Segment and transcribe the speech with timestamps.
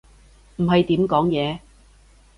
[0.55, 1.59] 唔係點講嘢